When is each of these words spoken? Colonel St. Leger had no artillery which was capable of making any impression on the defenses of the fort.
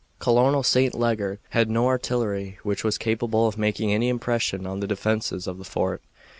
Colonel 0.17 0.63
St. 0.63 0.95
Leger 0.95 1.37
had 1.49 1.69
no 1.69 1.85
artillery 1.85 2.57
which 2.63 2.83
was 2.83 2.97
capable 2.97 3.45
of 3.47 3.55
making 3.59 3.93
any 3.93 4.09
impression 4.09 4.65
on 4.65 4.79
the 4.79 4.87
defenses 4.87 5.45
of 5.45 5.59
the 5.59 5.63
fort. 5.63 6.01